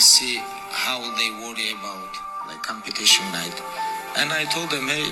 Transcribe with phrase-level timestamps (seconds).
[0.00, 0.40] see
[0.72, 2.08] how they worry about
[2.48, 3.54] like competition night.
[4.16, 5.06] And I told them, hey,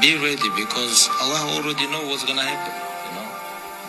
[0.00, 2.72] be ready because Allah already know what's gonna happen.
[2.72, 3.28] You know,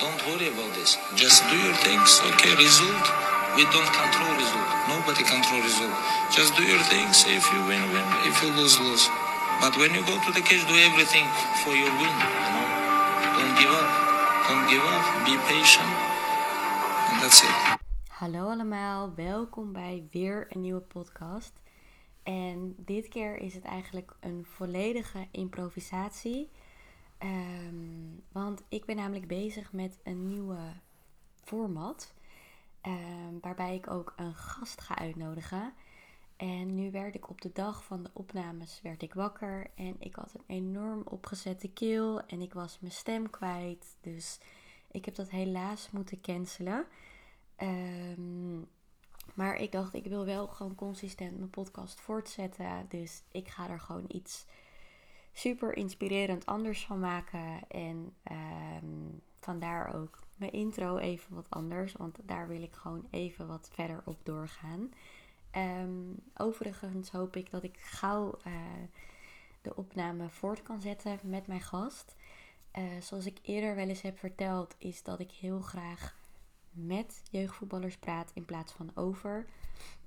[0.04, 1.00] don't worry about this.
[1.16, 2.20] Just do your things.
[2.36, 3.06] Okay, result.
[3.56, 4.70] We don't control result.
[4.92, 5.96] Nobody control result.
[6.36, 7.24] Just do your things.
[7.26, 8.08] If you win, win.
[8.28, 9.08] If you lose, lose.
[9.64, 11.26] But when you go to the cage, do everything
[11.64, 12.12] for your win.
[12.12, 12.68] You know,
[13.40, 13.90] don't give up.
[14.52, 15.04] Don't give up.
[15.24, 15.88] Be patient.
[17.08, 17.83] And that's it.
[18.24, 21.62] Hallo allemaal, welkom bij weer een nieuwe podcast.
[22.24, 26.50] En dit keer is het eigenlijk een volledige improvisatie.
[27.18, 27.76] Ehm,
[28.32, 30.60] want ik ben namelijk bezig met een nieuwe
[31.44, 32.14] format.
[32.82, 35.74] ehm, waarbij ik ook een gast ga uitnodigen.
[36.38, 39.72] En nu werd ik op de dag van de opnames werd ik wakker.
[39.76, 42.26] En ik had een enorm opgezette keel.
[42.26, 43.98] En ik was mijn stem kwijt.
[44.02, 44.40] Dus
[44.92, 46.86] ik heb dat helaas moeten cancelen.
[47.56, 48.60] Ehm,
[49.34, 52.86] maar ik dacht, ik wil wel gewoon consistent mijn podcast voortzetten.
[52.90, 54.46] Dus ik ga er gewoon iets
[55.34, 57.68] super inspirerend anders van maken.
[57.68, 58.86] En ehm,
[59.40, 61.94] vandaar ook mijn intro even wat anders.
[61.94, 64.92] Want daar wil ik gewoon even wat verder op doorgaan.
[65.52, 68.54] Ehm, overigens hoop ik dat ik gauw eh,
[69.62, 72.16] de opname voort kan zetten met mijn gast.
[72.72, 76.16] Eh, zoals ik eerder wel eens heb verteld, is dat ik heel graag
[76.74, 79.46] met jeugdvoetballers praat in plaats van over.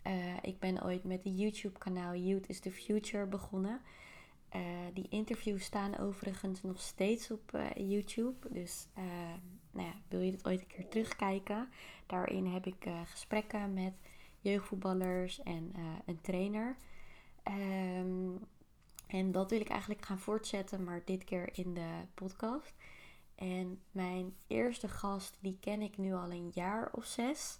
[0.02, 3.80] Eh, ik ben ooit met een YouTube-kanaal Youth is the Future begonnen.
[4.48, 4.60] Eh,
[4.94, 8.48] die interviews staan overigens nog steeds op eh, YouTube.
[8.50, 8.88] Dus
[9.70, 11.68] nou ja, wil je dit ooit een keer terugkijken?
[12.06, 13.92] Daarin heb ik gesprekken met
[14.40, 15.72] jeugdvoetballers en
[16.06, 16.76] een trainer.
[17.42, 18.30] Ehm,
[19.06, 22.74] en dat wil ik eigenlijk gaan voortzetten, maar dit keer in de podcast.
[23.36, 27.56] En mijn eerste gast, die ken ik nu al een jaar of zes.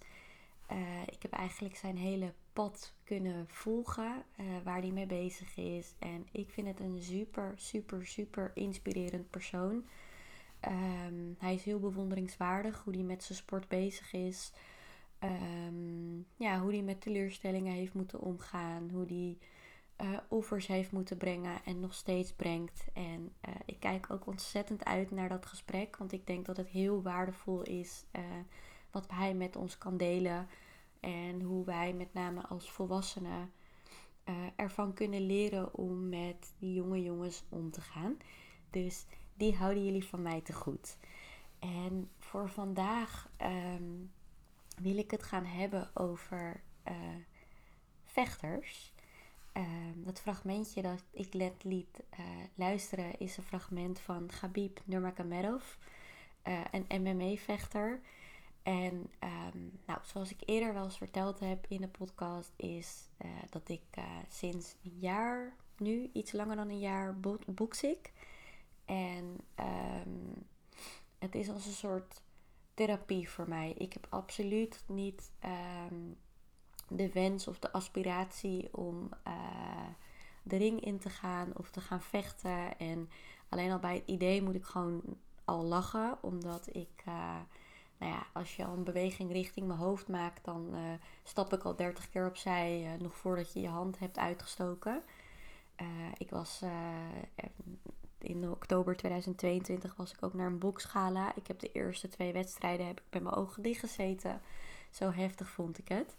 [0.67, 5.93] Eh, ik heb eigenlijk zijn hele pad kunnen volgen eh, waar hij mee bezig is.
[5.99, 9.85] En ik vind het een super, super, super inspirerend persoon.
[10.59, 14.51] Ehm, hij is heel bewonderingswaardig hoe hij met zijn sport bezig is.
[15.19, 18.89] Ehm, ja, hoe hij met teleurstellingen heeft moeten omgaan.
[18.93, 19.37] Hoe hij
[19.97, 22.85] eh, offers heeft moeten brengen en nog steeds brengt.
[22.93, 25.97] En eh, ik kijk ook ontzettend uit naar dat gesprek.
[25.97, 28.21] Want ik denk dat het heel waardevol is eh,
[28.91, 30.47] wat hij met ons kan delen.
[30.99, 33.51] En hoe wij met name als volwassenen
[34.55, 38.17] ervan kunnen leren om met die jonge jongens om te gaan.
[38.69, 40.97] Dus die houden jullie van mij te goed.
[41.59, 43.93] En voor vandaag ehm,
[44.81, 46.61] wil ik het gaan hebben over
[48.03, 48.93] vechters.
[49.57, 52.25] Ehm, dat fragmentje dat ik net liet eh,
[52.55, 55.63] luisteren is een fragment van Khabib Nurmagomedov,
[56.41, 58.01] eh, een MMA-vechter.
[58.63, 63.29] En ehm, nou, zoals ik eerder wel eens verteld heb in de podcast, is eh,
[63.49, 63.81] dat ik
[64.29, 68.11] sinds een jaar, nu iets langer dan een jaar, bo- box ik.
[68.85, 70.33] En ehm,
[71.19, 72.21] het is als een soort
[72.73, 73.73] therapie voor mij.
[73.77, 75.31] Ik heb absoluut niet
[76.87, 79.33] de wens of de aspiratie om eh,
[80.43, 82.77] de ring in te gaan of te gaan vechten.
[82.77, 83.09] En
[83.49, 85.01] alleen al bij het idee moet ik gewoon
[85.45, 87.35] al lachen, omdat ik, eh,
[87.97, 90.81] nou ja, als je al een beweging richting mijn hoofd maakt, dan eh,
[91.23, 95.03] stap ik al 30 keer opzij, nog voordat je je hand hebt uitgestoken.
[96.17, 96.61] Ik was
[98.17, 101.35] in oktober 2022 was ik ook naar een boksgala.
[101.35, 104.41] Ik heb de eerste twee wedstrijden heb ik met mijn ogen dicht gezeten.
[104.91, 106.15] Zo heftig vond ik het.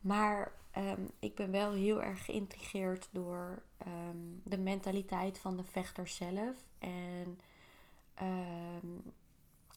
[0.00, 6.08] Maar ehm, ik ben wel heel erg geïntrigeerd door ehm, de mentaliteit van de vechter
[6.08, 6.54] zelf.
[6.78, 7.38] En
[8.14, 8.86] ehm,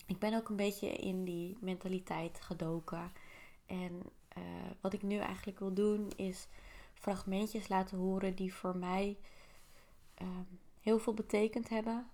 [0.06, 3.12] ik ben ook een beetje in die mentaliteit gedoken.
[3.66, 4.44] En eh,
[4.82, 6.48] wat ik nu eigenlijk wil doen is
[6.94, 9.18] fragmentjes laten horen die voor mij
[10.82, 12.10] heel veel betekend hebben.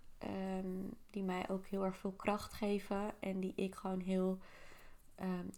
[1.09, 3.13] Die mij ook heel erg veel kracht geven.
[3.19, 4.39] En die ik gewoon heel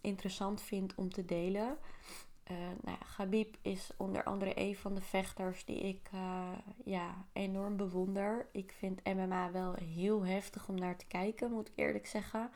[0.00, 1.78] interessant vind om te delen.
[2.48, 6.48] Eh nou ja, Gabib is onder andere een van de vechters die ik eh,
[6.84, 8.46] ja, enorm bewonder.
[8.52, 12.50] Ik vind MMA wel heel heftig om naar te kijken, moet ik eerlijk zeggen.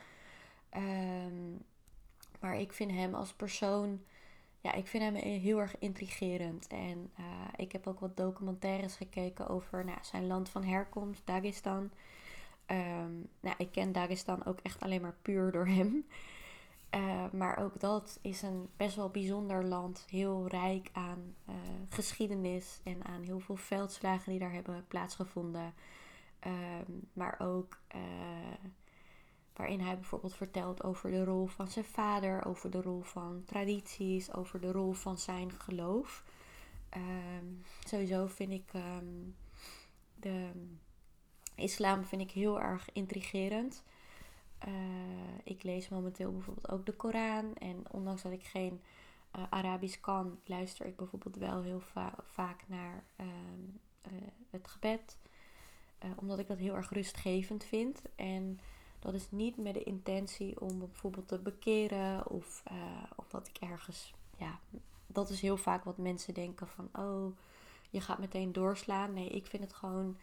[0.68, 1.50] Ehm,
[2.40, 4.02] maar ik vind hem als persoon,
[4.60, 6.66] ja, ik vind hem heel erg intrigerend.
[6.66, 7.24] En eh,
[7.56, 11.90] ik heb ook wat documentaires gekeken over nou, zijn land van herkomst, Dagestan.
[12.66, 16.04] Ehm, nou, ik ken Dagestan ook echt alleen maar puur door hem.
[16.94, 20.04] Uh, maar ook dat is een best wel bijzonder land.
[20.10, 21.54] Heel rijk aan uh,
[21.88, 25.74] geschiedenis en aan heel veel veldslagen die daar hebben plaatsgevonden.
[26.46, 28.00] Um, maar ook uh,
[29.52, 34.34] waarin hij bijvoorbeeld vertelt over de rol van zijn vader, over de rol van tradities,
[34.34, 36.24] over de rol van zijn geloof.
[36.88, 37.46] Ehm,
[37.84, 39.04] sowieso vind ik ehm,
[40.14, 40.50] de
[41.54, 43.82] islam vind ik heel erg intrigerend.
[44.66, 44.72] Uh,
[45.44, 47.54] ik lees momenteel bijvoorbeeld ook de Koran.
[47.54, 48.80] En ondanks dat ik geen
[49.36, 51.82] uh, Arabisch kan, luister ik bijvoorbeeld wel heel
[52.26, 53.26] vaak naar uh,
[54.50, 55.18] het gebed.
[56.16, 58.02] omdat ik dat heel erg rustgevend vind.
[58.14, 58.60] En
[58.98, 62.62] dat is niet met de intentie om bijvoorbeeld te bekeren of
[63.16, 64.58] omdat ik ergens, ja,
[65.06, 67.36] dat is heel vaak wat mensen denken van, oh,
[67.90, 69.12] je gaat meteen doorslaan.
[69.12, 70.16] Nee, ik vind het gewoon,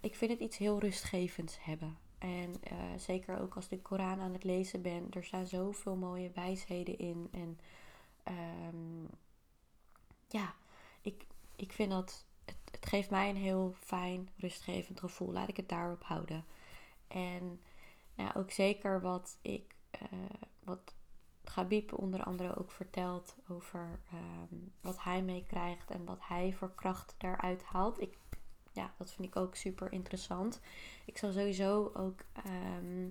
[0.00, 1.96] ik vind het iets heel rustgevends hebben.
[2.22, 5.96] En uh, zeker ook als ik de Koran aan het lezen ben, er staan zoveel
[5.96, 7.28] mooie wijsheden in.
[7.32, 7.58] En
[8.68, 9.08] um,
[10.28, 10.54] ja,
[11.00, 11.26] ik,
[11.56, 15.32] ik vind dat, het, het geeft mij een heel fijn, rustgevend gevoel.
[15.32, 16.44] Laat ik het daarop houden.
[17.08, 17.60] En
[18.14, 20.18] ja, ook zeker wat ik, uh,
[20.64, 20.94] wat
[21.44, 27.14] Gabib onder andere ook vertelt over um, wat hij meekrijgt en wat hij voor kracht
[27.18, 28.00] daaruit haalt.
[28.00, 28.18] Ik
[28.72, 30.60] ja, dat vind ik ook super interessant.
[31.04, 32.20] Ik zal sowieso ook.
[32.32, 33.06] Ehm,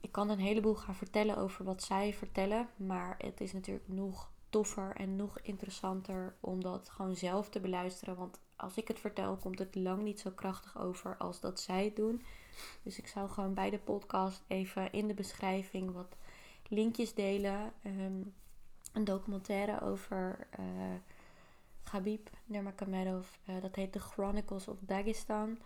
[0.00, 2.68] ik kan een heleboel gaan vertellen over wat zij vertellen.
[2.76, 8.16] Maar het is natuurlijk nog toffer en nog interessanter om dat gewoon zelf te beluisteren.
[8.16, 11.84] Want als ik het vertel, komt het lang niet zo krachtig over als dat zij
[11.84, 12.22] het doen.
[12.82, 16.16] Dus ik zal gewoon bij de podcast even in de beschrijving wat
[16.68, 17.72] linkjes delen.
[17.84, 18.34] Um,
[18.92, 20.46] een documentaire over.
[20.60, 20.66] Uh,
[21.82, 23.28] Habib Nurmagomedov.
[23.48, 25.58] Uh, dat heet The Chronicles of Dagestan.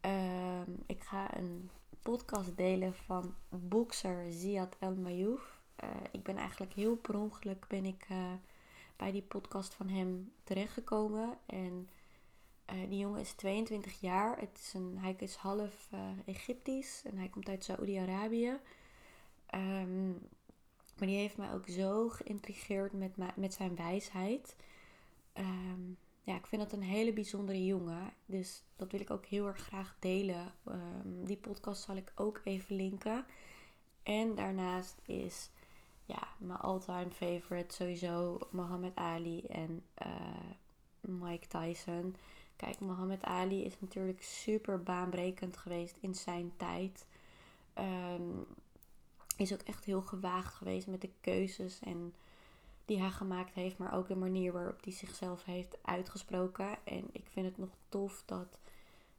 [0.00, 1.70] Ehm, ik ga een
[2.02, 5.60] podcast delen van bokser Ziad El Mayouf.
[5.84, 8.32] Uh, ik ben eigenlijk heel per ongeluk ben ik, uh,
[8.96, 11.38] bij die podcast van hem terechtgekomen.
[11.46, 11.88] En
[12.88, 14.38] die jongen is 22 jaar.
[14.38, 15.90] Het is een, hij is half
[16.24, 18.58] Egyptisch en hij komt uit Saoedi-Arabië.
[19.54, 20.18] Um,
[20.98, 24.56] maar die heeft mij ook zo geïntrigeerd met, met zijn wijsheid.
[25.36, 25.92] Ehm,
[26.22, 28.12] ja, ik vind dat een hele bijzondere jongen.
[28.26, 30.54] Dus dat wil ik ook heel erg graag delen.
[30.68, 33.24] Um, die podcast zal ik ook even linken.
[34.02, 35.50] En daarnaast is
[36.04, 40.50] ja, mijn all-time favorite sowieso Muhammad Ali en uh,
[41.00, 42.16] Mike Tyson.
[42.56, 47.06] Kijk, Muhammad Ali is natuurlijk super baanbrekend geweest in zijn tijd.
[47.78, 48.46] Um,
[49.36, 52.14] is ook echt heel gewaagd geweest met de keuzes en
[52.86, 56.78] die hij gemaakt heeft, maar ook de manier waarop hij zichzelf heeft uitgesproken.
[56.84, 58.58] En ik vind het nog tof dat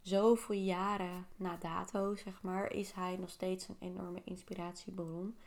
[0.01, 5.37] zoveel jaren na dato, zeg maar, is hij nog steeds een enorme inspiratiebron.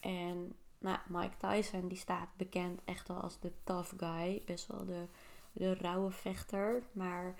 [0.00, 4.84] En nou, Mike Tyson, die staat bekend echt wel als de tough guy, best wel
[4.84, 5.06] de,
[5.52, 6.82] de rauwe vechter.
[6.92, 7.34] Maar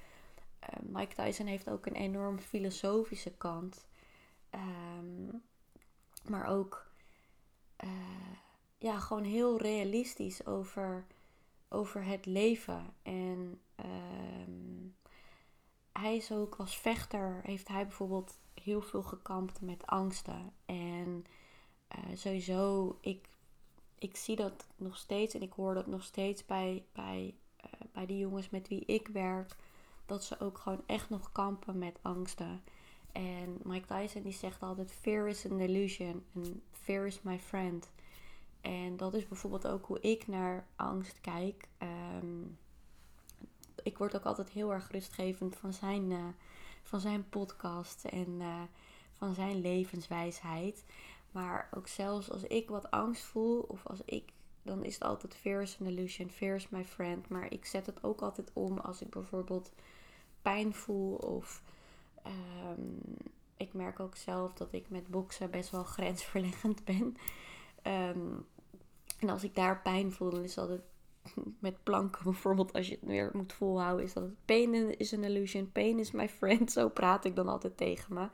[0.63, 3.87] uh, Mike Tyson heeft ook een enorm filosofische kant.
[4.51, 5.43] Um,
[6.29, 6.87] maar ook
[7.85, 7.91] uh,
[8.83, 11.07] ja, gewoon heel realistisch over,
[11.69, 12.95] over het leven.
[13.03, 14.97] En um,
[15.93, 20.53] hij is ook als vechter, heeft hij bijvoorbeeld heel veel gekampt met angsten.
[20.67, 21.25] En
[21.97, 23.29] uh, sowieso, ik,
[23.99, 28.07] ik zie dat nog steeds en ik hoor dat nog steeds bij, bij, uh, bij
[28.07, 29.57] die jongens met wie ik werk.
[30.07, 32.63] Dat ze ook gewoon echt nog kampen met angsten.
[33.13, 37.91] En Mike Tyson die zegt altijd: Fear is an illusion and fear is my friend.
[38.63, 41.69] En dat is bijvoorbeeld ook hoe ik naar angst kijk.
[41.79, 42.43] Ehm,
[43.83, 46.25] ik word ook altijd heel erg rustgevend van zijn, uh,
[46.83, 48.63] van zijn podcast en uh,
[49.13, 50.85] van zijn levenswijsheid.
[51.31, 55.35] Maar ook zelfs als ik wat angst voel of als ik, dan is het altijd
[55.35, 57.29] fear is an illusion, fear is my friend.
[57.29, 59.73] Maar ik zet het ook altijd om als ik bijvoorbeeld
[60.43, 61.63] pijn voel of
[62.27, 62.99] um,
[63.57, 67.17] ik merk ook zelf dat ik met boksen best wel grensverleggend ben.
[67.83, 68.47] En
[69.31, 70.83] als ik daar pijn voel, dan is dat het
[71.61, 75.25] met planken bijvoorbeeld, als je het weer moet volhouden, is dat het pain is an
[75.25, 76.73] illusion, pain is my friend.
[76.79, 78.29] Zo praat ik dan altijd tegen me.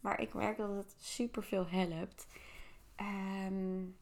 [0.00, 2.26] Maar ik merk dat het super veel helpt.
[3.46, 3.96] Um,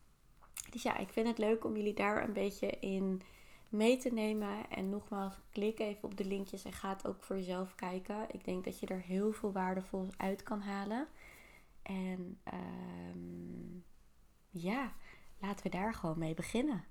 [0.70, 3.22] dus ja, ik vind het leuk om jullie daar een beetje in
[3.68, 4.70] mee te nemen.
[4.70, 8.26] En nogmaals, klik even op de linkjes en ga het ook voor jezelf kijken.
[8.30, 11.08] Ik denk dat je er heel veel waardevol uit kan halen.
[11.82, 12.40] En
[13.14, 13.84] um,
[14.50, 14.92] ja.
[15.40, 16.84] Laten we daar gewoon mee beginnen.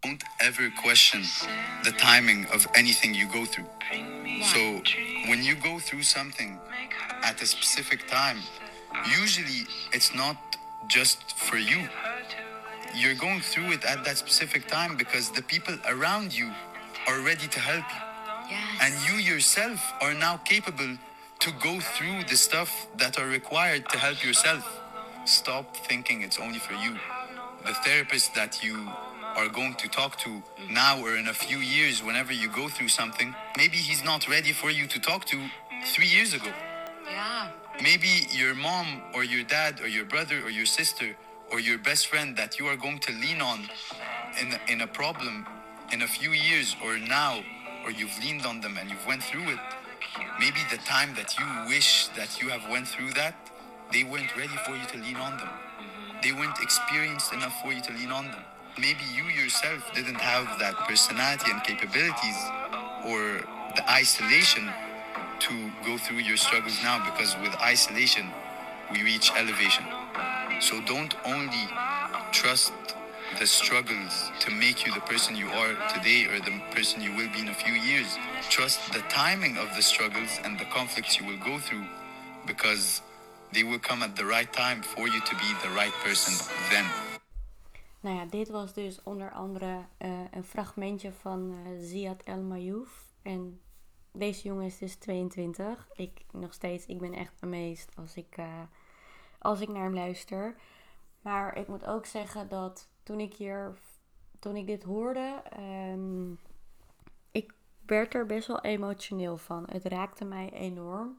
[0.00, 1.22] Don't ever question
[1.82, 3.68] the timing of anything you go through.
[4.42, 4.80] So,
[5.26, 6.58] when you go through something
[7.20, 8.38] at a specific time,
[9.20, 10.36] usually it's not
[10.86, 11.88] just for you.
[12.94, 16.50] You're going through it at that specific time because the people around you
[17.06, 18.02] are ready to help you.
[18.50, 18.80] Yes.
[18.80, 20.96] And you yourself are now capable
[21.38, 24.79] to go through the stuff that are required to help yourself.
[25.30, 26.96] Stop thinking it's only for you.
[27.64, 28.88] The therapist that you
[29.36, 32.88] are going to talk to now or in a few years, whenever you go through
[32.88, 35.38] something, maybe he's not ready for you to talk to
[35.84, 36.50] three years ago.
[37.06, 37.46] Ja.
[37.80, 41.14] Maybe your mom or your dad or your brother or your sister
[41.52, 43.60] or your best friend that you are going to lean on
[44.40, 45.46] in in a problem
[45.92, 47.40] in a few years or now
[47.84, 49.60] or you've leaned on them and you've went through it
[50.38, 53.34] maybe the time that you wish that you have went through that
[53.92, 55.48] they weren't ready for you to lean on them.
[55.48, 56.20] Mm-hmm.
[56.22, 58.44] They weren't experienced enough for you to lean on them.
[58.78, 62.38] Maybe you yourself didn't have that personality and capabilities
[63.04, 63.44] or
[63.76, 64.68] the isolation
[65.40, 68.26] to go through your struggles now because with isolation
[68.92, 69.84] we reach elevation.
[70.60, 71.68] So don't only
[72.32, 72.72] trust
[73.38, 77.28] the struggles to make you the person you are today or the person you will
[77.32, 78.18] be in a few years.
[78.50, 81.84] Trust the timing of the struggles and the conflicts you will go through
[82.46, 83.02] because
[83.52, 86.34] they will come at the right time for you to be the right person
[86.68, 86.84] then.
[88.00, 93.12] Nou ja, dit was dus onder andere eh, een fragmentje van eh Ziad El Mayouf.
[93.22, 93.60] En
[94.12, 95.88] deze jongen is dus 22.
[95.94, 98.62] Ik nog steeds, ik ben echt amazed als ik, eh,
[99.38, 100.54] als ik naar hem luister.
[101.20, 103.78] Maar ik moet ook zeggen dat toen ik hier,
[104.38, 106.32] toen ik dit hoorde, ehm,
[107.30, 107.54] ik
[107.86, 109.68] werd er best wel emotioneel van.
[109.70, 111.18] Het raakte mij enorm.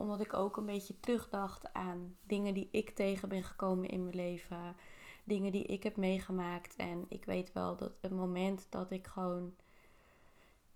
[0.00, 4.16] Omdat ik ook een beetje terugdacht aan dingen die ik tegen ben gekomen in mijn
[4.16, 4.76] leven.
[5.24, 6.76] Dingen die ik heb meegemaakt.
[6.76, 9.54] En ik weet wel dat het moment dat ik gewoon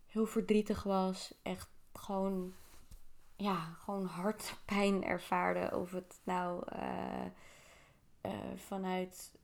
[0.07, 2.55] heel verdrietig was, echt gewoon,
[3.37, 5.77] ja, gewoon hartpijn ervaarde.
[5.77, 7.25] Of het nou eh,
[8.21, 9.39] eh, vanuit,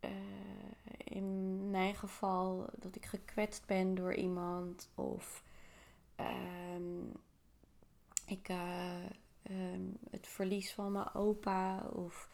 [0.00, 0.10] eh,
[1.04, 4.90] in mijn geval, dat ik gekwetst ben door iemand.
[4.94, 5.44] Of
[6.16, 7.04] ehm,
[8.26, 9.04] ik, eh,
[9.42, 11.78] ehm, het verlies van mijn opa.
[11.92, 12.28] Of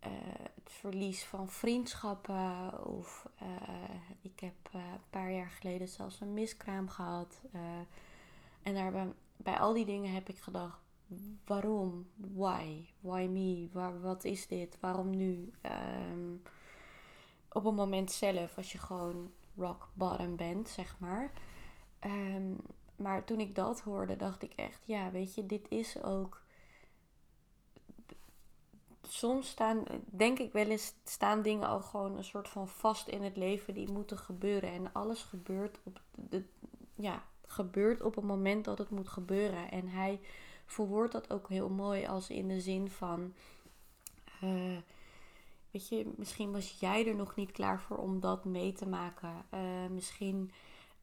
[0.00, 0.10] eh,
[0.54, 2.86] het verlies van vriendschappen.
[2.86, 3.48] Of eh,
[4.22, 7.40] ik heb een paar jaar geleden zelfs een miskraam gehad.
[7.52, 7.60] eh,
[8.62, 10.78] en daar bij, al die dingen heb ik gedacht:
[11.44, 12.06] waarom?
[12.16, 12.84] Why?
[13.00, 13.68] Why me?
[13.72, 14.76] Waar, wat is dit?
[14.80, 15.52] Waarom nu?
[15.60, 16.34] Ehm,
[17.52, 21.32] op een moment zelf, als je gewoon rock bottom bent, zeg maar.
[21.98, 22.52] Ehm,
[23.04, 26.42] maar toen ik dat hoorde, dacht ik echt: ja, weet je, dit is ook
[29.08, 33.22] soms staan, denk ik wel eens, staan dingen al gewoon een soort van vast in
[33.22, 34.72] het leven die moeten gebeuren.
[34.72, 36.00] En alles gebeurt op,
[36.94, 39.70] ja, gebeurt op het moment dat het moet gebeuren.
[39.70, 40.20] En hij
[40.66, 43.34] verwoordt dat ook heel mooi als in de zin van,
[44.40, 44.78] eh,
[45.70, 49.44] weet je, misschien was jij er nog niet klaar voor om dat mee te maken.
[49.50, 50.50] Eh, misschien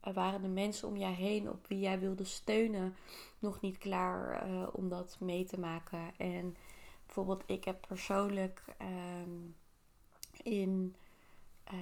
[0.02, 2.96] waren de mensen om jou heen op wie jij wilde steunen
[3.40, 6.18] nog niet klaar eh, om dat mee te maken.
[6.18, 6.56] En
[7.06, 9.30] bijvoorbeeld, ik heb persoonlijk ehm,
[10.44, 10.96] in
[11.64, 11.74] eh,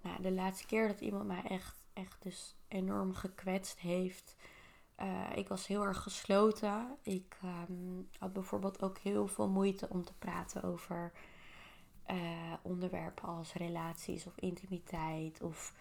[0.00, 4.36] nou, de laatste keer dat iemand mij echt, echt dus enorm gekwetst heeft.
[4.94, 6.96] eh, ik was heel erg gesloten.
[7.02, 11.12] Ik ehm, had bijvoorbeeld ook heel veel moeite om te praten over
[12.62, 15.74] onderwerpen als relaties of intimiteit of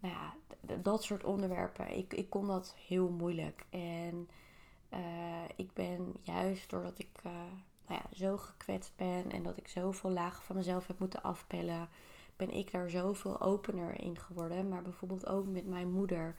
[0.00, 0.34] nou ja,
[0.76, 1.96] dat soort onderwerpen.
[1.96, 3.64] Ik, ik kon dat heel moeilijk.
[3.70, 4.28] En
[4.88, 7.32] eh, ik ben juist doordat ik eh,
[7.86, 11.88] nou ja, zo gekwetst ben en dat ik zoveel lagen van mezelf heb moeten afpellen,
[12.36, 14.68] ben ik daar zoveel opener in geworden.
[14.68, 16.34] Maar bijvoorbeeld ook met mijn moeder.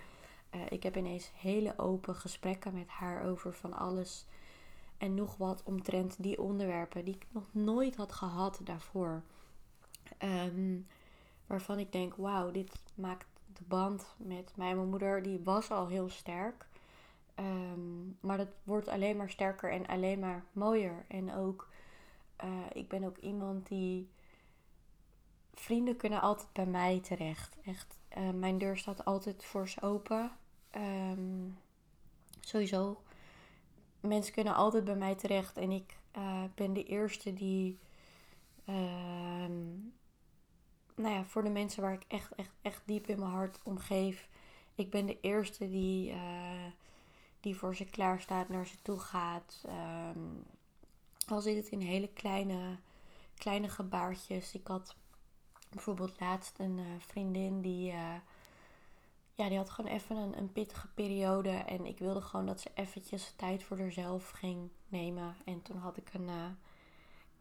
[0.49, 4.25] Eh, ik heb ineens hele open gesprekken met haar over van alles
[4.97, 9.21] en nog wat omtrent die onderwerpen die ik nog nooit had gehad daarvoor.
[10.17, 10.79] Ehm,
[11.47, 13.27] waarvan ik denk, wauw, dit maakt
[13.57, 16.67] de band met mij en mijn moeder, die was al heel sterk.
[17.35, 21.05] Ehm, maar dat wordt alleen maar sterker en alleen maar mooier.
[21.07, 21.69] En ook,
[22.35, 24.09] eh, ik ben ook iemand die.
[25.53, 27.57] Vrienden kunnen altijd bij mij terecht.
[27.65, 30.31] Echt, eh, mijn deur staat altijd voor ze open.
[30.69, 31.49] Ehm,
[32.39, 33.01] sowieso.
[33.99, 35.57] Mensen kunnen altijd bij mij terecht.
[35.57, 37.79] En ik eh, ben de eerste die.
[41.01, 43.77] Nou ja, voor de mensen waar ik echt, echt, echt diep in mijn hart om
[43.77, 44.29] geef.
[44.75, 46.65] Ik ben de eerste die, eh,
[47.39, 49.63] die voor ze klaar staat, naar ze toe gaat.
[49.67, 50.19] Ehm,
[51.27, 52.77] al zit het in hele kleine,
[53.35, 54.53] kleine gebaartjes.
[54.53, 54.95] Ik had
[55.69, 58.15] bijvoorbeeld laatst een eh, vriendin die, eh,
[59.35, 61.49] ja, die had gewoon even een, een pittige periode.
[61.49, 65.35] En ik wilde gewoon dat ze eventjes tijd voor haarzelf ging nemen.
[65.45, 66.29] En toen had ik een,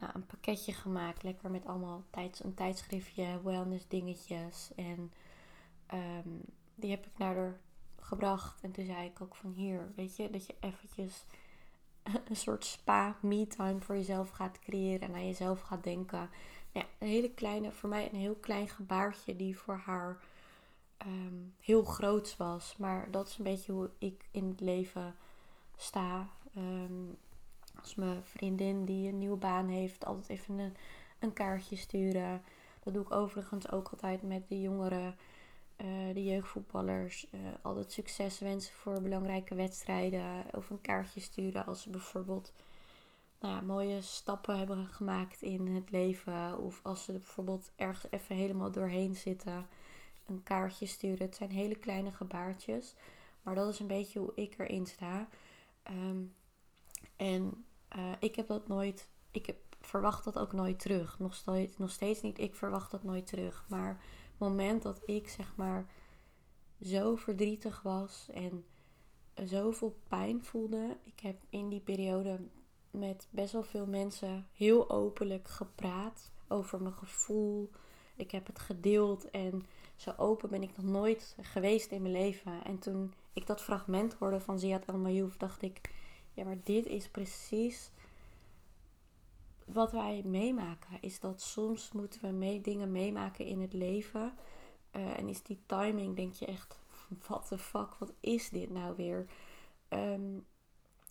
[0.01, 1.23] nou, een pakketje gemaakt.
[1.23, 4.71] Lekker met allemaal tijds, een tijdschriftje, wellness dingetjes.
[4.77, 5.13] En
[5.87, 6.29] ehm,
[6.75, 7.61] die heb ik naar haar
[8.01, 8.61] gebracht.
[8.63, 11.25] En toen zei ik ook van hier, weet je, dat je eventjes
[12.29, 16.31] een soort spa me-time voor jezelf gaat creëren en aan jezelf gaat denken.
[16.73, 20.19] Ja, een hele kleine, voor mij een heel klein gebaartje die voor haar
[20.97, 22.77] ehm, heel groot was.
[22.77, 25.15] Maar dat is een beetje hoe ik in het leven
[25.77, 26.29] sta.
[26.55, 27.05] Ehm,
[27.81, 30.77] als mijn vriendin die een nieuwe baan heeft, altijd even een,
[31.19, 32.43] een kaartje sturen.
[32.83, 35.17] Dat doe ik overigens ook altijd met de jongeren,
[35.77, 37.27] uh, de jeugdvoetballers.
[37.31, 40.45] Uh, altijd succes wensen voor belangrijke wedstrijden.
[40.53, 42.53] Of een kaartje sturen als ze bijvoorbeeld
[43.41, 46.59] nou ja, mooie stappen hebben gemaakt in het leven.
[46.59, 49.67] Of als ze bijvoorbeeld ergens even helemaal doorheen zitten.
[50.27, 51.27] Een kaartje sturen.
[51.27, 52.95] Het zijn hele kleine gebaartjes.
[53.43, 55.29] Maar dat is een beetje hoe ik erin sta.
[55.91, 56.35] Um,
[57.17, 57.65] en
[57.97, 59.09] uh, ik heb dat nooit.
[59.31, 61.19] Ik heb, verwacht dat ook nooit terug.
[61.19, 62.39] Nog steeds, nog steeds niet.
[62.39, 63.65] Ik verwacht dat nooit terug.
[63.69, 63.89] Maar
[64.31, 65.87] het moment dat ik zeg maar
[66.83, 68.65] zo verdrietig was en
[69.35, 70.97] zoveel pijn voelde.
[71.03, 72.39] Ik heb in die periode
[72.91, 77.71] met best wel veel mensen heel openlijk gepraat over mijn gevoel.
[78.17, 79.67] Ik heb het gedeeld en
[79.97, 82.65] zo open ben ik nog nooit geweest in mijn leven.
[82.65, 85.81] En toen ik dat fragment hoorde van Ziad El Mayouf, dacht ik:
[86.41, 87.91] ja, maar dit is precies
[89.65, 90.99] wat wij meemaken.
[91.01, 94.33] Is dat soms moeten we mee, dingen meemaken in het leven.
[94.97, 96.79] Uh, en is die timing, denk je echt:
[97.27, 99.27] what the fuck, wat is dit nou weer?
[99.89, 100.47] Um,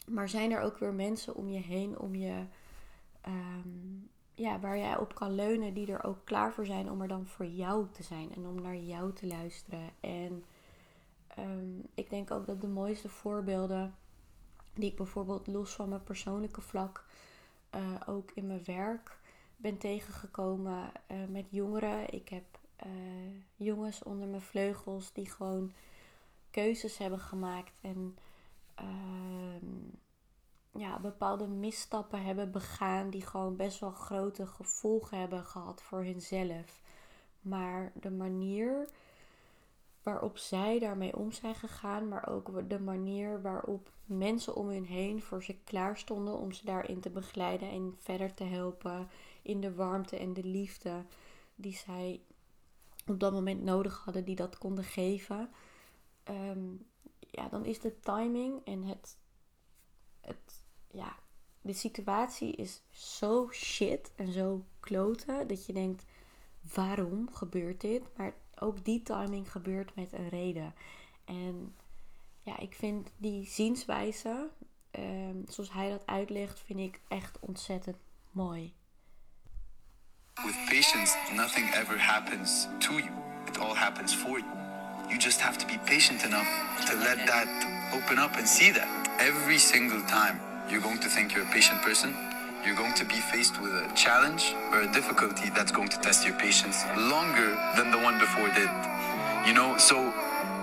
[0.08, 2.46] maar zijn er ook weer mensen om je heen om je,
[3.28, 7.08] um, ja, waar jij op kan leunen, die er ook klaar voor zijn om er
[7.08, 9.90] dan voor jou te zijn en om naar jou te luisteren.
[10.00, 10.44] En
[11.40, 13.96] um, ik denk ook dat de mooiste voorbeelden,
[14.80, 17.06] die ik bijvoorbeeld los van mijn persoonlijke vlak,
[17.76, 19.18] uh, ook in mijn werk
[19.56, 22.14] ben tegengekomen uh, met jongeren.
[22.14, 22.92] Ik heb uh,
[23.56, 25.72] jongens onder mijn vleugels die gewoon
[26.52, 28.18] keuzes hebben gemaakt en
[28.82, 29.70] uh,
[30.72, 36.82] ja, bepaalde misstappen hebben begaan die gewoon best wel grote gevolgen hebben gehad voor hunzelf.
[37.42, 38.90] Maar de manier
[40.04, 45.22] waarop zij daarmee om zijn gegaan, maar ook de manier waarop mensen om hun heen
[45.22, 49.10] voor ze klaar stonden om ze daarin te begeleiden en verder te helpen
[49.42, 51.06] in de warmte en de liefde
[51.56, 52.22] die zij
[53.08, 55.50] op dat moment nodig hadden, die dat konden geven.
[56.30, 56.86] Um,
[57.20, 59.18] ja, dan is de timing en het,
[60.22, 61.16] het, ja,
[61.62, 66.06] de situatie is zo shit en zo kloten dat je denkt,
[66.74, 68.18] waarom gebeurt dit?
[68.18, 70.74] Maar ook die timing gebeurt met een reden.
[71.26, 71.76] En
[72.44, 74.50] ja, ik vind die zienswijze,
[74.92, 77.98] um, zoals hij dat uitlegt, vind ik echt ontzettend
[78.32, 78.74] mooi.
[80.44, 83.10] With patience, nothing ever happens to you.
[83.48, 84.60] It all happens for you.
[85.08, 86.48] You just have to be patient enough
[86.86, 87.48] to let that
[87.94, 88.88] open up and see that.
[89.18, 92.14] Every single time you're going to think you're a patient person,
[92.70, 96.24] you're going to be faced with a challenge or a difficulty that's going to test
[96.24, 98.70] your patience longer than the one before did.
[99.48, 100.14] You know, so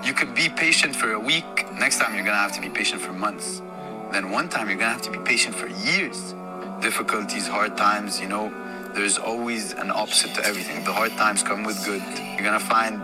[0.05, 3.01] you could be patient for a week, next time you're gonna have to be patient
[3.03, 3.61] for months.
[4.13, 6.37] Then one time you're gonna have to be patient for years.
[6.81, 8.53] Difficulties, hard times, you know,
[8.95, 10.85] there's always an opposite to everything.
[10.85, 12.05] The hard times come with good.
[12.35, 13.01] You're gonna find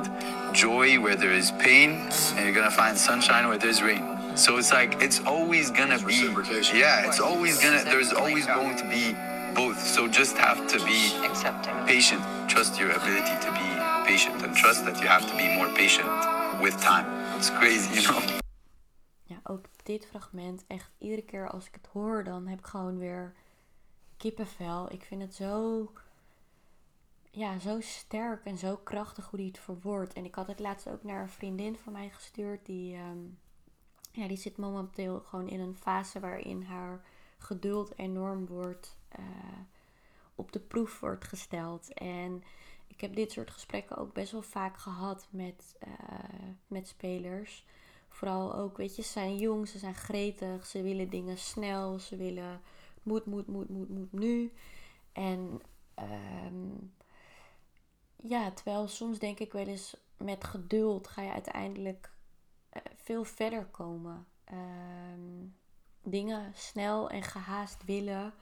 [0.55, 4.12] joy where there is pain, and you're gonna find sunshine where there's rain.
[4.35, 6.25] So it's like it's always gonna be
[6.73, 9.15] yeah, it's always gonna there's always going to be
[9.55, 9.79] both.
[9.79, 11.13] So just have to be
[11.87, 12.23] patient.
[12.49, 13.69] Trust your ability to be
[14.07, 16.09] patient and trust that you have to be more patient
[16.63, 17.07] with time.
[17.37, 18.23] It's crazy, you know.
[19.25, 22.99] Ja, ook dit fragment echt iedere keer als ik het hoor, dan heb ik gewoon
[22.99, 23.35] weer
[24.17, 24.93] kippenvel.
[24.93, 25.93] Ik vind het zo
[27.31, 30.13] ja, zo sterk en zo krachtig hoe hij het verwoordt.
[30.13, 32.67] En ik had het laatst ook naar een vriendin van mij gestuurd.
[32.67, 33.39] Die, um,
[34.13, 37.05] ja, die zit momenteel gewoon in een fase waarin haar
[37.39, 39.25] geduld enorm wordt uh,
[40.35, 41.93] op de proef wordt gesteld.
[41.93, 42.43] En
[42.87, 47.65] ik heb dit soort gesprekken ook best wel vaak gehad met, uh, met spelers.
[48.09, 52.17] Vooral ook, weet je, ze zijn jong, ze zijn gretig, ze willen dingen snel, ze
[52.17, 52.61] willen
[53.03, 54.53] moet, moet, moet, moet, moet nu.
[55.13, 55.61] En
[56.45, 56.93] um,
[58.17, 62.12] ja, terwijl soms denk ik wel eens met geduld ga je uiteindelijk
[63.03, 64.27] veel verder komen.
[64.53, 64.59] Uh,
[66.03, 68.35] dingen snel en gehaast willen.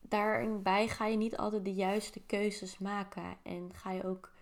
[0.00, 3.36] Daarbij ga je niet altijd de juiste keuzes maken.
[3.42, 4.32] En ga je ook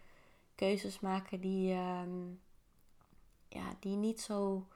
[0.55, 2.41] keuzes maken die, um,
[3.49, 4.67] ja, die niet zo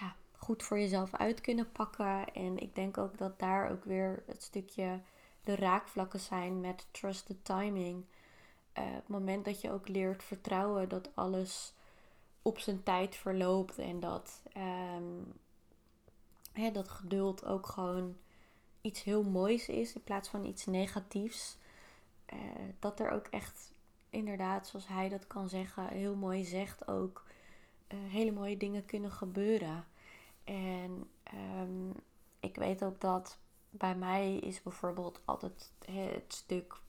[0.00, 2.34] ja, goed voor jezelf uit kunnen pakken.
[2.34, 5.00] En ik denk ook dat daar ook weer het stukje
[5.44, 8.04] de raakvlakken zijn met trusted timing.
[8.78, 11.74] Uh, het moment dat je ook leert vertrouwen dat alles
[12.42, 15.22] op zijn tijd verloopt en dat, ehm,
[16.52, 18.16] hè, dat geduld ook gewoon
[18.80, 21.56] iets heel moois is in plaats van iets negatiefs.
[22.32, 22.38] Uh,
[22.78, 23.72] dat er ook echt,
[24.10, 27.24] inderdaad, zoals hij dat kan zeggen, heel mooi zegt ook,
[27.88, 29.86] uh, hele mooie dingen kunnen gebeuren.
[30.44, 31.92] En um,
[32.40, 33.38] ik weet ook dat
[33.70, 36.80] bij mij is bijvoorbeeld altijd het stuk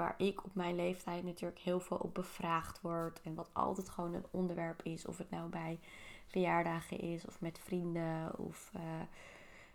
[0.00, 3.20] waar ik op mijn leeftijd natuurlijk heel veel op bevraagd word.
[3.22, 5.06] En wat altijd gewoon een onderwerp is.
[5.06, 5.78] Of het nou bij
[6.26, 8.82] verjaardagen is, of met vrienden, of uh,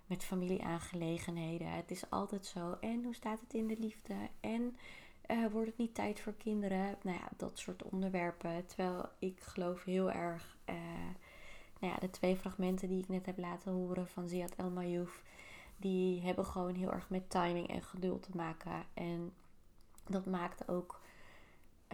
[0.06, 1.72] met familieaangelegenheden.
[1.72, 2.78] Het is altijd zo.
[2.80, 4.14] En hoe staat het in de liefde?
[4.40, 4.78] En
[5.32, 6.98] uh, wordt het niet tijd voor kinderen?
[7.02, 8.66] Nou ja, dat soort onderwerpen.
[8.66, 10.58] Terwijl ik geloof heel erg.
[10.70, 10.76] Uh,
[11.80, 15.24] nou ja, de twee fragmenten die ik net heb laten horen van Ziad El Mayouf.
[15.78, 18.84] Die hebben gewoon heel erg met timing en geduld te maken.
[18.94, 19.34] En
[20.06, 21.02] dat maakt ook,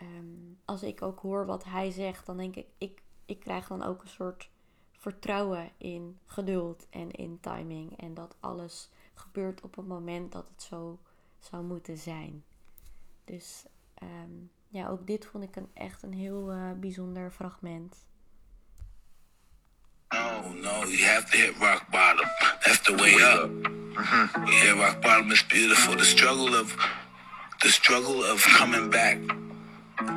[0.02, 3.84] um, als ik ook hoor wat hij zegt, dan denk ik, ik, ik krijg dan
[3.84, 4.50] ook een soort
[4.92, 8.00] vertrouwen in geduld en in timing.
[8.00, 11.00] En dat alles gebeurt op het moment dat het zo
[11.40, 12.44] zou moeten zijn.
[13.24, 13.66] Dus
[14.04, 18.06] um, ja, ook dit vond ik een, echt een heel uh, bijzonder fragment.
[20.10, 22.28] No, no, you have to hit rock bottom.
[22.60, 23.50] That's the way up.
[23.50, 24.46] Mm-hmm.
[24.46, 25.96] Yeah, rock bottom is beautiful.
[25.96, 26.76] The struggle of
[27.64, 29.18] the struggle of coming back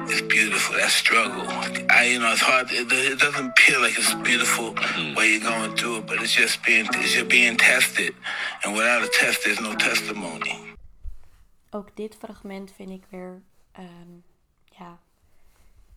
[0.08, 0.76] is beautiful.
[0.76, 1.44] That struggle,
[1.90, 2.70] I you know, it's hard.
[2.70, 5.14] It, it doesn't feel like it's beautiful mm-hmm.
[5.14, 8.14] while you're going through it, but it's just being it's just being tested,
[8.64, 10.74] and without a test, there's no testimony.
[11.70, 13.42] Ook dit fragment vind ik weer,
[13.78, 14.24] um,
[14.64, 14.98] ja,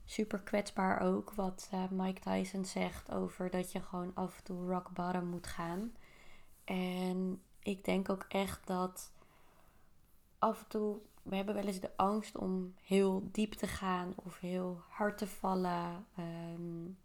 [0.05, 1.33] super kwetsbaar ook.
[1.35, 5.47] Wat uh, Mike Tyson zegt over dat je gewoon af en toe rock bottom moet
[5.47, 5.91] gaan.
[6.65, 9.11] En ik denk ook echt dat
[10.39, 10.97] af en toe
[11.29, 15.27] we hebben wel eens de angst om heel diep te gaan of heel hard te
[15.27, 16.97] vallen, um,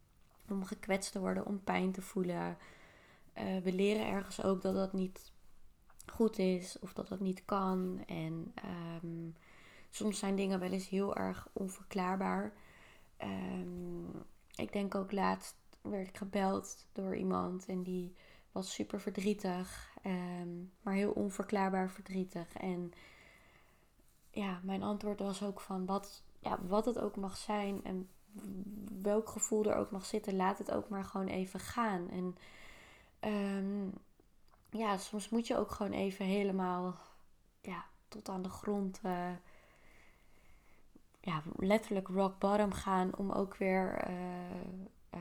[0.48, 2.56] om gekwetst te worden, om pijn te voelen.
[3.38, 5.32] Uh, we leren ergens ook dat dat niet
[6.06, 8.02] goed is of dat dat niet kan.
[8.06, 8.54] En
[9.02, 9.34] um,
[9.90, 12.52] soms zijn dingen wel eens heel erg onverklaarbaar.
[13.22, 18.14] Um, ik denk ook laatst werd ik gebeld door iemand en die
[18.52, 19.96] was super verdrietig,
[20.82, 22.54] maar heel onverklaarbaar verdrietig.
[22.54, 22.92] En
[24.32, 28.08] ja, mijn antwoord was ook van wat, ja, wat het ook mag zijn en
[29.02, 32.08] welk gevoel er ook mag zitten, laat het ook maar gewoon even gaan.
[32.10, 32.36] En
[33.30, 33.92] um,
[34.70, 36.96] ja, soms moet je ook gewoon even helemaal
[37.60, 39.30] ja, tot aan de grond, uh,
[41.20, 44.14] ja, letterlijk rock bottom gaan om ook weer uh,
[45.14, 45.20] uh,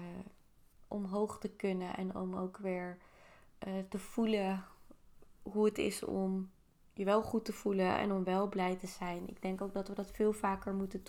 [0.88, 2.98] omhoog te kunnen en om ook weer
[3.90, 4.66] te voelen
[5.42, 6.52] hoe het is om
[6.94, 9.28] je wel goed te voelen en om wel blij te zijn.
[9.28, 11.04] Ik denk ook dat we dat veel vaker moeten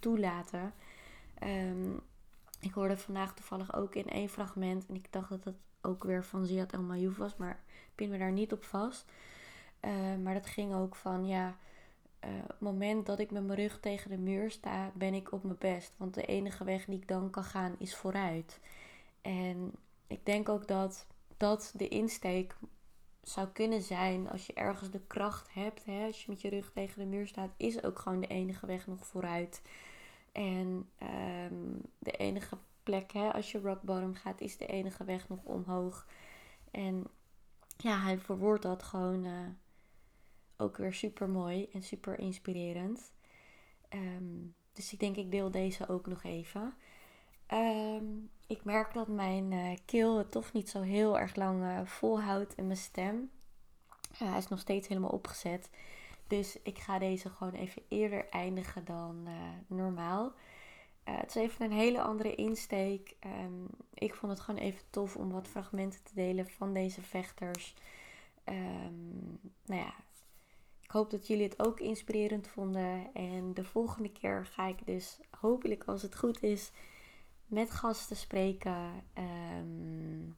[0.00, 0.74] toelaten.
[1.42, 2.00] Um,
[2.60, 6.24] ik hoorde vandaag toevallig ook in één fragment, en ik dacht dat het ook weer
[6.24, 7.60] van Ziad El Mayouf was, maar
[7.94, 9.04] pin me daar niet op vast.
[9.80, 9.92] Uh,
[10.22, 11.56] maar dat ging ook van, ja,
[12.24, 15.42] uh, het moment dat ik met mijn rug tegen de muur sta, ben ik op
[15.42, 15.92] mijn best.
[15.96, 18.60] Want de enige weg die ik dan kan gaan is vooruit.
[19.22, 19.72] En
[20.06, 22.56] ik denk ook dat dat de insteek
[23.22, 26.70] zou kunnen zijn als je ergens de kracht hebt, hè, als je met je rug
[26.72, 29.62] tegen de muur staat, is ook gewoon de enige weg nog vooruit.
[30.32, 30.88] En
[31.50, 35.42] um, de enige plek, hè, als je rock bottom gaat, is de enige weg nog
[35.42, 36.06] omhoog.
[36.70, 37.06] En
[37.76, 39.48] ja, hij verwoordt dat gewoon uh,
[40.56, 43.12] ook weer super mooi en super inspirerend.
[43.94, 46.74] Um, dus ik denk, ik deel deze ook nog even.
[47.52, 51.80] Um, ik merk dat mijn uh, keel het toch niet zo heel erg lang uh,
[51.84, 53.30] volhoudt en mijn stem.
[54.16, 55.70] Hij is nog steeds helemaal opgezet.
[56.26, 59.28] Dus ik ga deze gewoon even eerder eindigen dan
[59.66, 60.32] normaal.
[61.04, 63.16] het is even een hele andere insteek.
[63.44, 67.74] Um, ik vond het gewoon even tof om wat fragmenten te delen van deze vechters.
[68.44, 69.94] Um, nou ja,
[70.82, 73.14] ik hoop dat jullie het ook inspirerend vonden.
[73.14, 76.70] En de volgende keer ga ik dus hopelijk als het goed is
[77.50, 79.04] met gasten spreken.
[79.18, 80.36] Um,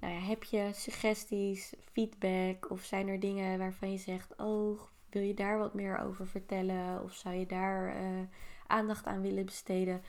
[0.00, 5.22] nou ja, heb je suggesties, feedback of zijn er dingen waarvan je zegt: Oh, wil
[5.22, 7.02] je daar wat meer over vertellen?
[7.02, 8.20] Of zou je daar uh,
[8.66, 10.02] aandacht aan willen besteden?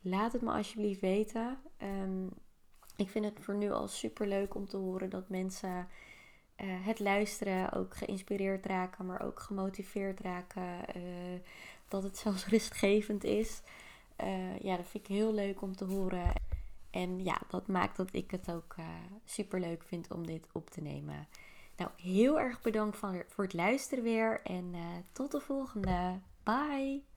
[0.00, 1.58] Laat het me alsjeblieft weten.
[1.82, 2.28] Um,
[2.96, 5.88] ik vind het voor nu al super leuk om te horen dat mensen
[6.60, 10.78] uh, het luisteren ook geïnspireerd raken, maar ook gemotiveerd raken.
[10.96, 11.40] Uh,
[11.88, 13.62] dat het zelfs rustgevend is.
[14.22, 16.32] Uh, ja, dat vind ik heel leuk om te horen.
[16.90, 18.86] En ja, dat maakt dat ik het ook uh,
[19.24, 21.28] super leuk vind om dit op te nemen.
[21.76, 22.96] Nou, heel erg bedankt
[23.28, 24.40] voor het luisteren weer.
[24.42, 26.20] En uh, tot de volgende.
[26.42, 27.13] Bye!